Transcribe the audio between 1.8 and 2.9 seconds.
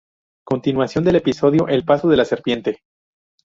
Paso de la Serpiente.